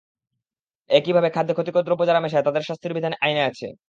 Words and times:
একইভাবে 0.89 1.29
খাদ্যে 1.29 1.53
ক্ষতিকর 1.53 1.83
দ্রব্য 1.83 2.03
যারা 2.09 2.23
মেশায়, 2.23 2.45
তাদের 2.47 2.63
শাস্তির 2.69 2.95
বিধান 2.97 3.13
আইনে 3.21 3.41
আছে। 3.43 3.67